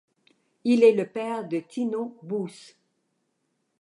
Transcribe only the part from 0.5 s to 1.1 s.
Il est le